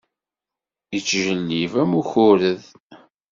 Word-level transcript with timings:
Ittjellib 0.97 1.73
am 1.81 1.91
ukured. 1.99 2.61